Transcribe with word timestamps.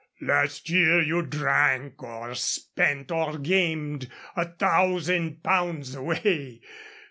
Last 0.23 0.67
year 0.67 0.99
you 0.99 1.21
drank 1.21 2.01
or 2.01 2.33
spent 2.33 3.11
or 3.11 3.37
gamed 3.37 4.09
a 4.35 4.45
thousand 4.49 5.43
pounds 5.43 5.93
away. 5.93 6.61